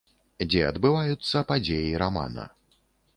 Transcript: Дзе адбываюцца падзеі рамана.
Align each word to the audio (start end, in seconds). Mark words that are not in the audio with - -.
Дзе 0.43 0.61
адбываюцца 0.69 1.43
падзеі 1.51 1.93
рамана. 2.05 2.47